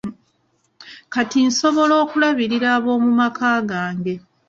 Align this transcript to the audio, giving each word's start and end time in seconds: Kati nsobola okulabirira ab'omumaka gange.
Kati 1.13 1.37
nsobola 1.47 1.93
okulabirira 2.03 2.67
ab'omumaka 2.77 3.47
gange. 3.69 4.15